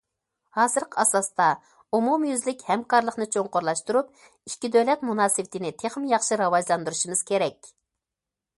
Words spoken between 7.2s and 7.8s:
كېرەك.